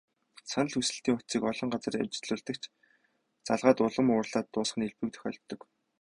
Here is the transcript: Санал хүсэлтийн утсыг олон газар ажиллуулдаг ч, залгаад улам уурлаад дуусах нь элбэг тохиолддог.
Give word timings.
Санал 0.51 0.69
хүсэлтийн 0.75 1.17
утсыг 1.17 1.43
олон 1.51 1.69
газар 1.73 1.93
ажиллуулдаг 2.05 2.57
ч, 2.61 2.63
залгаад 3.47 3.77
улам 3.87 4.07
уурлаад 4.13 4.47
дуусах 4.51 4.75
нь 4.77 4.85
элбэг 4.87 5.09
тохиолддог. 5.13 5.59